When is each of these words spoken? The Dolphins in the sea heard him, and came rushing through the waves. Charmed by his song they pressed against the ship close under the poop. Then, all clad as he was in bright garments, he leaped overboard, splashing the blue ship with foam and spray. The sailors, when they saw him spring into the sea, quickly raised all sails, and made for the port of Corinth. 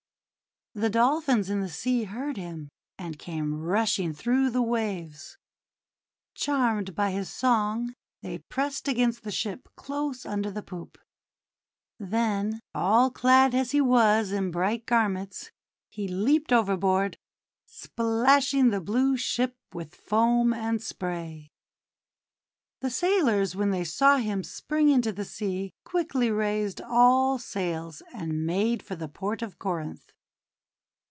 The 0.73 0.89
Dolphins 0.89 1.49
in 1.49 1.59
the 1.59 1.67
sea 1.67 2.05
heard 2.05 2.37
him, 2.37 2.69
and 2.97 3.19
came 3.19 3.59
rushing 3.59 4.13
through 4.13 4.49
the 4.51 4.61
waves. 4.61 5.37
Charmed 6.33 6.95
by 6.95 7.11
his 7.11 7.29
song 7.29 7.93
they 8.21 8.37
pressed 8.47 8.87
against 8.87 9.23
the 9.23 9.33
ship 9.33 9.67
close 9.75 10.25
under 10.25 10.49
the 10.49 10.61
poop. 10.63 10.97
Then, 11.99 12.61
all 12.73 13.11
clad 13.11 13.53
as 13.53 13.71
he 13.71 13.81
was 13.81 14.31
in 14.31 14.49
bright 14.49 14.85
garments, 14.85 15.51
he 15.89 16.07
leaped 16.07 16.53
overboard, 16.53 17.17
splashing 17.65 18.69
the 18.69 18.79
blue 18.79 19.17
ship 19.17 19.57
with 19.73 19.93
foam 19.93 20.53
and 20.53 20.81
spray. 20.81 21.49
The 22.79 22.89
sailors, 22.89 23.57
when 23.57 23.71
they 23.71 23.83
saw 23.83 24.19
him 24.19 24.41
spring 24.41 24.87
into 24.87 25.11
the 25.11 25.25
sea, 25.25 25.73
quickly 25.83 26.31
raised 26.31 26.79
all 26.79 27.37
sails, 27.37 28.01
and 28.13 28.45
made 28.45 28.81
for 28.81 28.95
the 28.95 29.09
port 29.09 29.41
of 29.41 29.59
Corinth. 29.59 30.13